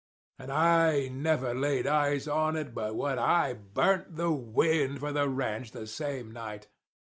[0.39, 5.29] And I never laid eyes on it but what I burnt the wind for the
[5.29, 6.67] ranch the same night.